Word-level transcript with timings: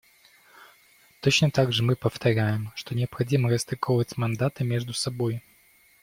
Точно 1.19 1.51
так 1.51 1.71
же 1.71 1.83
мы 1.83 1.95
повторяем, 1.95 2.71
что 2.73 2.95
необходимо 2.95 3.51
расстыковать 3.51 4.17
мандаты 4.17 4.63
между 4.63 4.93
собой. 4.95 5.43